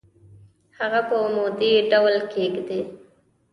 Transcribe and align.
هغه 0.77 1.01
په 1.07 1.15
عمودي 1.23 1.73
ډول 1.91 2.15
کیږدئ. 2.33 2.81